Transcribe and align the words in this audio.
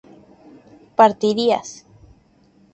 partirías 0.95 1.71